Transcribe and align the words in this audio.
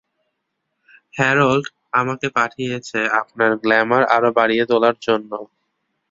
Harold 1.13 1.65
আমাকে 1.93 2.27
পাঠিয়েছে 2.37 2.99
আপনার 3.21 3.51
গ্ল্যামার 3.63 4.03
আরো 4.15 4.29
বাড়িয়ে 4.37 4.63
তোলার 4.69 4.95
জন্য! 5.01 5.31